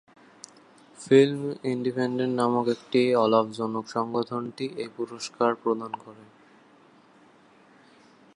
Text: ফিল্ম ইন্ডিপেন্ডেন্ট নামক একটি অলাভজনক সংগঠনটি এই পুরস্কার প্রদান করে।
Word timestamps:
ফিল্ম 0.99 1.41
ইন্ডিপেন্ডেন্ট 1.73 2.33
নামক 2.39 2.65
একটি 2.67 3.01
অলাভজনক 3.15 3.85
সংগঠনটি 3.87 4.65
এই 4.83 4.89
পুরস্কার 4.97 5.51
প্রদান 5.63 5.91
করে। 6.03 6.23